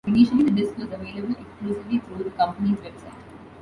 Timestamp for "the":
0.45-0.49, 2.23-2.31